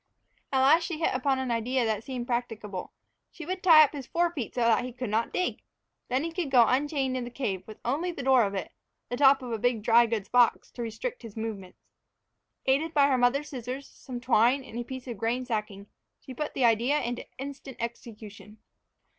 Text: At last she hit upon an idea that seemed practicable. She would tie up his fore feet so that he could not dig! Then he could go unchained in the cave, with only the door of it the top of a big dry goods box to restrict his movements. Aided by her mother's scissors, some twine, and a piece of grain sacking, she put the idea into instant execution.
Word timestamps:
At 0.51 0.61
last 0.61 0.85
she 0.85 0.97
hit 0.97 1.13
upon 1.13 1.37
an 1.37 1.51
idea 1.51 1.85
that 1.85 2.03
seemed 2.03 2.25
practicable. 2.25 2.91
She 3.29 3.45
would 3.45 3.61
tie 3.61 3.83
up 3.83 3.91
his 3.93 4.07
fore 4.07 4.31
feet 4.33 4.55
so 4.55 4.61
that 4.61 4.83
he 4.83 4.91
could 4.91 5.11
not 5.11 5.31
dig! 5.31 5.61
Then 6.07 6.23
he 6.23 6.31
could 6.31 6.49
go 6.49 6.65
unchained 6.67 7.15
in 7.15 7.23
the 7.23 7.29
cave, 7.29 7.61
with 7.67 7.77
only 7.85 8.11
the 8.11 8.23
door 8.23 8.41
of 8.43 8.55
it 8.55 8.71
the 9.09 9.15
top 9.15 9.43
of 9.43 9.51
a 9.51 9.59
big 9.59 9.83
dry 9.83 10.07
goods 10.07 10.27
box 10.27 10.71
to 10.71 10.81
restrict 10.81 11.21
his 11.21 11.37
movements. 11.37 11.83
Aided 12.65 12.95
by 12.95 13.09
her 13.09 13.17
mother's 13.19 13.49
scissors, 13.49 13.87
some 13.87 14.19
twine, 14.19 14.63
and 14.63 14.79
a 14.79 14.83
piece 14.83 15.05
of 15.07 15.19
grain 15.19 15.45
sacking, 15.45 15.85
she 16.19 16.33
put 16.33 16.55
the 16.55 16.65
idea 16.65 16.99
into 17.03 17.23
instant 17.37 17.77
execution. 17.79 18.57